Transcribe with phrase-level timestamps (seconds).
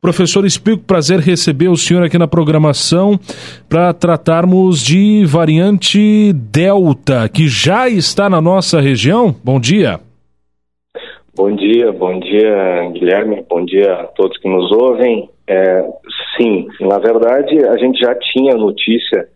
[0.00, 3.18] Professor Espico, prazer receber o senhor aqui na programação
[3.68, 9.34] para tratarmos de variante Delta, que já está na nossa região.
[9.42, 9.98] Bom dia.
[11.34, 15.28] Bom dia, bom dia, Guilherme, bom dia a todos que nos ouvem.
[15.48, 15.84] É,
[16.36, 19.26] sim, na verdade, a gente já tinha notícia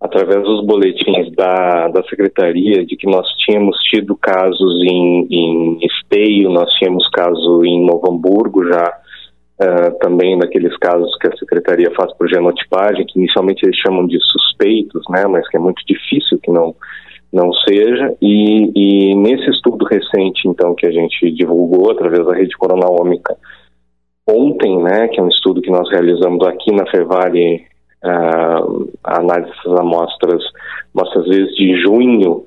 [0.00, 6.48] através dos boletins da, da Secretaria de que nós tínhamos tido casos em, em Esteio,
[6.48, 8.90] nós tínhamos caso em Novo Hamburgo já
[9.60, 14.18] uh, também daqueles casos que a secretaria faz por genotipagem, que inicialmente eles chamam de
[14.20, 16.74] suspeitos, né, mas que é muito difícil que não
[17.32, 18.12] não seja.
[18.20, 23.36] E, e nesse estudo recente, então, que a gente divulgou através da rede coronalômica
[24.28, 27.64] ontem, né, que é um estudo que nós realizamos aqui na Fevale,
[28.04, 30.42] uh, a análise das amostras,
[30.94, 32.44] amostras de junho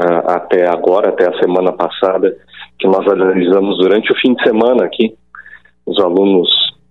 [0.00, 2.36] uh, até agora, até a semana passada,
[2.78, 5.16] que nós analisamos durante o fim de semana aqui,
[5.86, 6.48] os alunos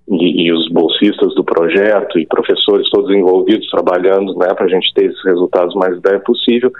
[0.08, 4.94] e, e, os bolsistas do projeto e professores todos envolvidos trabalhando né, para a gente
[4.94, 6.72] ter esses resultados mais breve possível.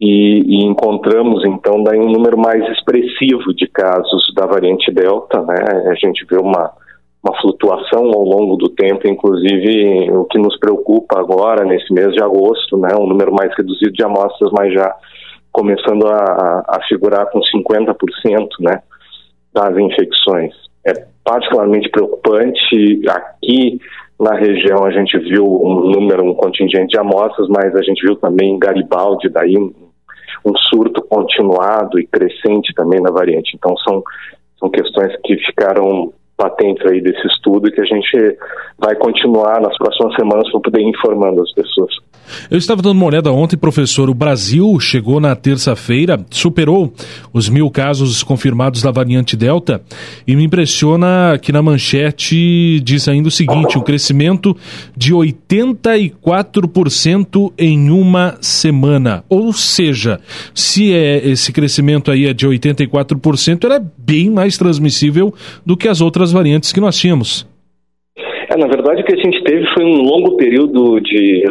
[0.00, 5.56] E, e, encontramos então daí um número mais expressivo de casos da variante Delta, né?
[5.90, 6.70] A gente vê uma,
[7.20, 12.22] uma flutuação ao longo do tempo, inclusive o que nos preocupa agora, nesse mês de
[12.22, 12.90] agosto, né?
[12.96, 14.94] Um número mais reduzido de amostras, mas já
[15.50, 17.96] começando a, a figurar com 50%,
[18.60, 18.80] né?
[19.52, 20.54] Das infecções.
[20.86, 20.92] É
[21.28, 23.02] particularmente preocupante.
[23.06, 23.78] Aqui
[24.18, 28.16] na região a gente viu um número, um contingente de amostras, mas a gente viu
[28.16, 29.70] também em Garibaldi daí um,
[30.44, 33.54] um surto continuado e crescente também na variante.
[33.54, 34.02] Então são
[34.58, 38.38] são questões que ficaram patentes aí desse estudo que a gente
[38.78, 41.92] vai continuar nas próximas semanas para poder ir informando as pessoas.
[42.50, 44.08] Eu estava dando uma olhada ontem, professor.
[44.08, 46.92] O Brasil chegou na terça-feira, superou
[47.32, 49.82] os mil casos confirmados da variante Delta
[50.26, 54.54] e me impressiona que na manchete diz ainda o seguinte: um crescimento
[54.96, 59.24] de 84% em uma semana.
[59.28, 60.20] Ou seja,
[60.54, 65.32] se é esse crescimento aí é de 84%, ela é bem mais transmissível
[65.64, 67.46] do que as outras variantes que nós tínhamos.
[68.50, 71.44] É, na verdade, o que a gente teve foi um longo período de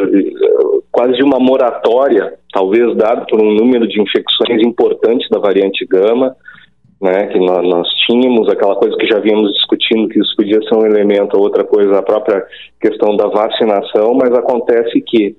[0.90, 6.34] quase de uma moratória, talvez dado por um número de infecções importantes da variante gama,
[7.00, 10.74] né, que nós, nós, tínhamos, aquela coisa que já vínhamos discutindo, que isso podia ser
[10.74, 12.44] um elemento, outra coisa, a própria
[12.80, 15.36] questão da vacinação, mas acontece que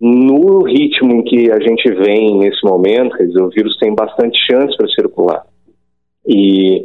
[0.00, 4.36] no ritmo em que a gente vem nesse momento, quer dizer, o vírus tem bastante
[4.50, 5.42] chance para circular.
[6.26, 6.82] E,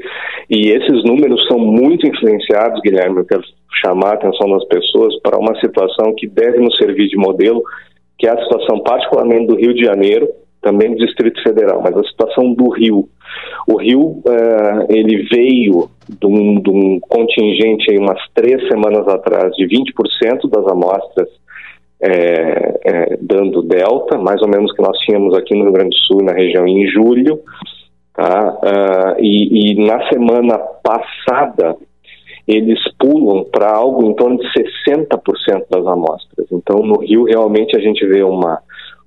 [0.50, 3.44] e esses números são muito influenciados, Guilherme, eu quero
[3.84, 7.64] chamar a atenção das pessoas para uma situação que deve nos servir de modelo,
[8.18, 10.30] que é a situação particularmente do Rio de Janeiro,
[10.62, 13.10] também do Distrito Federal, mas a situação do Rio.
[13.68, 19.56] O Rio, uh, ele veio de um, de um contingente aí umas três semanas atrás
[19.56, 21.30] de 20% das amostras
[22.02, 26.04] é, é, dando delta, mais ou menos que nós tínhamos aqui no Rio Grande do
[26.08, 27.40] Sul, na região, em julho.
[28.14, 28.60] Tá?
[28.62, 31.78] Uh, e, e na semana passada,
[32.48, 36.48] eles pulam para algo em torno de 60% das amostras.
[36.52, 38.60] Então, no Rio, realmente, a gente vê uma,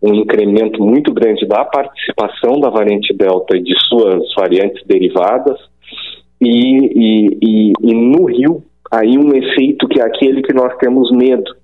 [0.03, 5.59] um incremento muito grande da participação da variante Delta e de suas variantes derivadas,
[6.41, 11.55] e, e, e, no Rio, aí um efeito que é aquele que nós temos medo,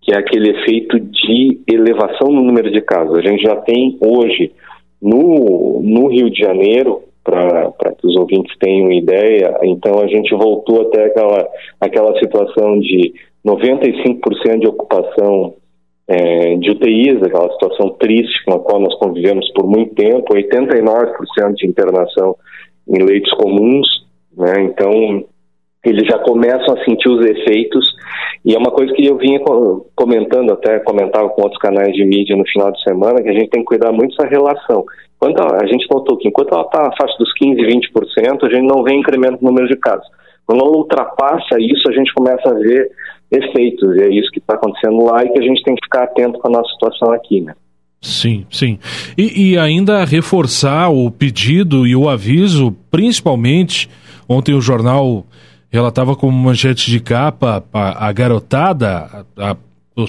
[0.00, 3.18] que é aquele efeito de elevação no número de casos.
[3.18, 4.52] A gente já tem hoje,
[5.02, 10.82] no, no Rio de Janeiro, para que os ouvintes tenham ideia, então a gente voltou
[10.82, 11.48] até aquela,
[11.80, 13.12] aquela situação de
[13.44, 15.54] 95% de ocupação
[16.08, 21.54] é, de UTIs, aquela situação triste com a qual nós convivemos por muito tempo, 89%
[21.54, 22.36] de internação
[22.88, 23.86] em leitos comuns,
[24.36, 24.62] né?
[24.62, 25.24] então
[25.84, 27.84] eles já começam a sentir os efeitos
[28.44, 29.40] e é uma coisa que eu vinha
[29.94, 33.50] comentando, até comentava com outros canais de mídia no final de semana, que a gente
[33.50, 34.84] tem que cuidar muito dessa relação
[35.22, 37.54] Quanto a, a gente notou que enquanto ela está na faixa dos 15%,
[37.94, 40.04] 20%, a gente não vê incremento no número de casos.
[40.44, 42.90] Quando ela ultrapassa isso, a gente começa a ver
[43.30, 46.02] efeitos, e é isso que está acontecendo lá e que a gente tem que ficar
[46.02, 47.54] atento com a nossa situação aqui, né?
[48.00, 48.80] Sim, sim.
[49.16, 53.88] E, e, ainda reforçar o pedido e o aviso, principalmente,
[54.28, 55.24] ontem o jornal
[55.72, 59.56] relatava como manchete de capa a, a garotada, a, a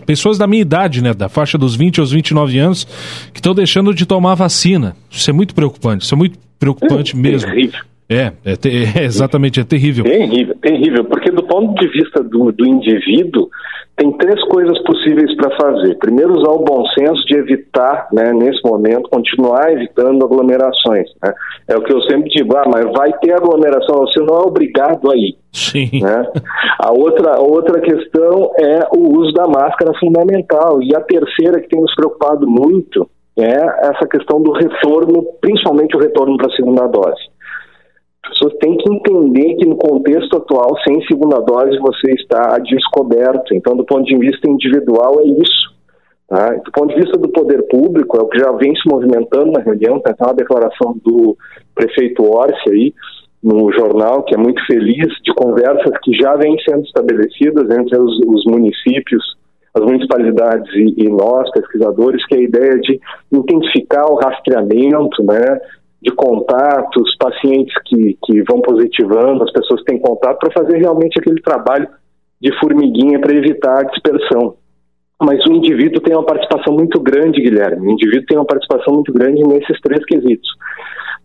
[0.06, 2.86] pessoas da minha idade, né, da faixa dos 20 aos 29 anos,
[3.33, 4.95] que estão deixando de tomar vacina.
[5.10, 7.50] Isso é muito preocupante, isso é muito preocupante é, mesmo.
[7.50, 7.80] Terrível.
[8.10, 10.04] É, é, é, exatamente, é terrível.
[10.04, 13.50] Terrível, terrível, porque do ponto de vista do, do indivíduo,
[13.95, 15.95] tem três coisas possíveis para fazer.
[16.00, 21.07] Primeiro, usar o bom senso de evitar, né, nesse momento, continuar evitando aglomerações.
[21.24, 21.34] Né?
[21.68, 25.12] É o que eu sempre digo, ah, mas vai ter aglomeração, você não é obrigado
[25.12, 25.36] a ir.
[25.51, 26.01] Sim.
[26.01, 26.28] Né?
[26.80, 30.81] A, outra, a outra questão é o uso da máscara fundamental.
[30.81, 33.07] E a terceira, que tem nos preocupado muito,
[33.38, 37.22] é essa questão do retorno, principalmente o retorno para a segunda dose.
[38.25, 43.53] As pessoas têm que entender que no contexto atual, sem segunda dose, você está descoberto.
[43.53, 45.73] Então, do ponto de vista individual, é isso.
[46.27, 46.53] Tá?
[46.53, 49.59] Do ponto de vista do poder público, é o que já vem se movimentando na
[49.59, 51.37] reunião, tem até uma declaração do
[51.75, 52.93] prefeito Orsi aí,
[53.43, 58.19] no jornal, que é muito feliz, de conversas que já vêm sendo estabelecidas entre os,
[58.25, 59.35] os municípios,
[59.73, 62.99] as municipalidades e, e, nós, pesquisadores, que é a ideia de
[63.31, 65.59] intensificar o rastreamento, né,
[66.03, 71.17] de contatos, pacientes que, que vão positivando, as pessoas que têm contato, para fazer realmente
[71.17, 71.88] aquele trabalho
[72.41, 74.55] de formiguinha para evitar a dispersão.
[75.21, 77.88] Mas o indivíduo tem uma participação muito grande, Guilherme.
[77.88, 80.50] O indivíduo tem uma participação muito grande nesses três quesitos: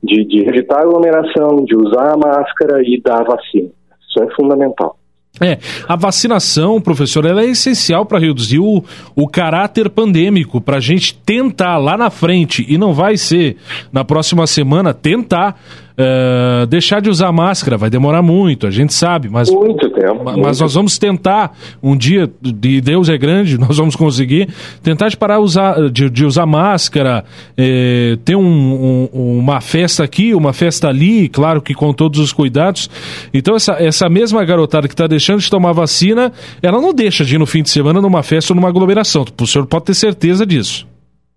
[0.01, 3.71] de, de evitar a aglomeração, de usar a máscara e dar a vacina.
[4.09, 4.97] Isso é fundamental.
[5.41, 8.83] É, a vacinação, professor, ela é essencial para reduzir o,
[9.15, 13.57] o caráter pandêmico, para a gente tentar lá na frente, e não vai ser
[13.93, 15.61] na próxima semana, tentar
[15.99, 20.37] Uh, deixar de usar máscara vai demorar muito, a gente sabe, mas, muito tempo, mas
[20.37, 20.61] muito.
[20.61, 24.49] nós vamos tentar um dia, de Deus é grande, nós vamos conseguir
[24.81, 27.25] tentar de parar usar, de, de usar máscara,
[27.57, 32.33] eh, ter um, um, uma festa aqui, uma festa ali, claro que com todos os
[32.33, 32.89] cuidados.
[33.35, 37.35] Então essa, essa mesma garotada que está deixando de tomar vacina, ela não deixa de
[37.35, 39.25] ir no fim de semana numa festa ou numa aglomeração.
[39.41, 40.87] O senhor pode ter certeza disso.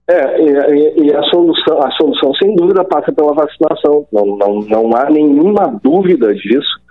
[0.09, 4.05] É, e, e, a solução, a solução sem dúvida passa pela vacinação.
[4.11, 6.81] Não, não, não há nenhuma dúvida disso.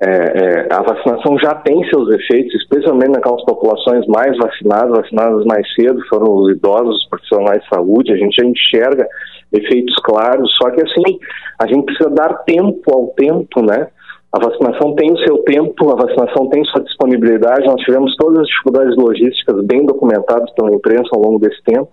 [0.00, 5.66] É, é, a vacinação já tem seus efeitos, especialmente naquelas populações mais vacinadas, vacinadas mais
[5.74, 8.12] cedo, foram os idosos, os profissionais de saúde.
[8.12, 9.06] A gente já enxerga
[9.52, 10.50] efeitos claros.
[10.62, 11.18] Só que assim,
[11.60, 13.88] a gente precisa dar tempo ao tempo, né?
[14.30, 17.66] A vacinação tem o seu tempo, a vacinação tem sua disponibilidade.
[17.66, 21.88] Nós tivemos todas as dificuldades logísticas bem documentadas pela imprensa ao longo desse tempo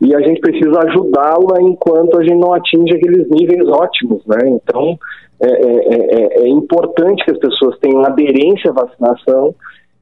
[0.00, 4.38] e a gente precisa ajudá-la enquanto a gente não atinge aqueles níveis ótimos, né?
[4.46, 4.98] Então,
[5.40, 9.54] é, é, é, é importante que as pessoas tenham aderência à vacinação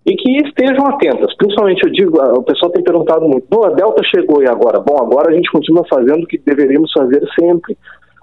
[0.06, 1.34] e que estejam atentas.
[1.36, 4.78] Principalmente, eu digo, o pessoal tem perguntado muito, Bom, a Delta chegou e agora?
[4.80, 7.76] Bom, agora a gente continua fazendo o que deveríamos fazer sempre,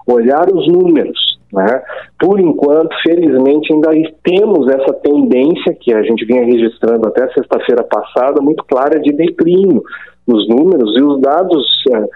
[0.06, 1.35] olhar os números.
[1.52, 1.82] Né?
[2.18, 3.90] Por enquanto, felizmente, ainda
[4.24, 9.82] temos essa tendência que a gente vinha registrando até sexta-feira passada, muito clara de declínio
[10.26, 12.08] nos números e os dados uh,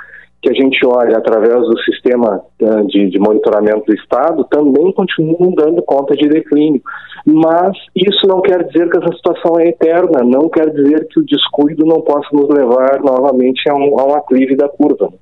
[0.42, 5.52] que a gente olha através do sistema uh, de, de, monitoramento do Estado também continuam
[5.52, 6.82] dando conta de declínio.
[7.24, 11.24] Mas isso não quer dizer que essa situação é eterna, não quer dizer que o
[11.24, 15.12] descuido não possa nos levar novamente a um, a um aclive da curva.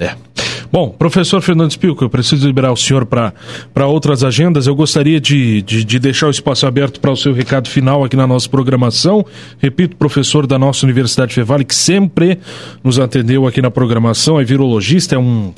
[0.00, 0.31] É.
[0.72, 4.66] Bom, professor Fernandes Pilco, eu preciso liberar o senhor para outras agendas.
[4.66, 8.16] Eu gostaria de, de, de deixar o espaço aberto para o seu recado final aqui
[8.16, 9.22] na nossa programação.
[9.58, 12.38] Repito, professor da nossa Universidade Fevale, que sempre
[12.82, 15.52] nos atendeu aqui na programação, é virologista, é um,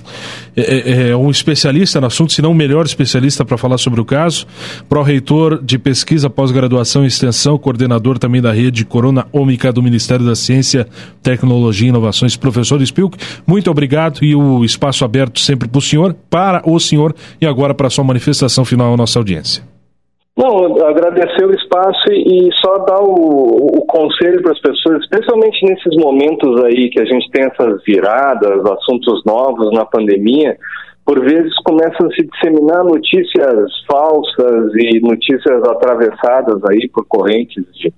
[0.57, 4.01] é, é, é um especialista no assunto, se não o melhor especialista para falar sobre
[4.01, 4.49] o caso.
[4.89, 10.35] Pró-reitor de pesquisa, pós-graduação e extensão, coordenador também da rede Corona Ômica do Ministério da
[10.35, 10.89] Ciência,
[11.23, 12.35] Tecnologia e Inovações.
[12.35, 13.17] Professor Spilk,
[13.47, 17.75] muito obrigado e o espaço aberto sempre para o senhor, para o senhor e agora
[17.75, 19.63] para a sua manifestação final à nossa audiência.
[20.37, 25.97] Não, agradecer o espaço e só dar o, o conselho para as pessoas, especialmente nesses
[25.97, 30.57] momentos aí que a gente tem essas viradas, assuntos novos na pandemia,
[31.07, 37.93] por vezes começam a se disseminar notícias falsas e notícias atravessadas aí por correntes de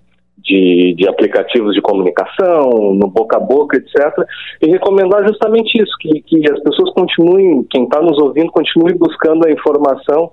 [0.46, 4.12] de, de, aplicativos de comunicação, no boca a boca, etc.
[4.62, 9.46] E recomendar justamente isso, que, que as pessoas continuem, quem está nos ouvindo, continue buscando
[9.46, 10.30] a informação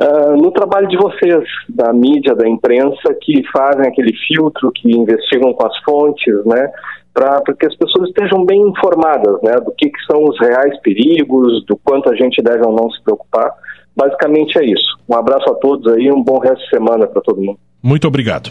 [0.00, 5.52] uh, no trabalho de vocês, da mídia, da imprensa, que fazem aquele filtro, que investigam
[5.52, 6.70] com as fontes, né?
[7.12, 9.52] Para que as pessoas estejam bem informadas, né?
[9.60, 13.02] Do que, que são os reais perigos, do quanto a gente deve ou não se
[13.02, 13.52] preocupar.
[13.94, 14.98] Basicamente é isso.
[15.08, 17.58] Um abraço a todos aí, um bom resto de semana para todo mundo.
[17.82, 18.50] Muito obrigado.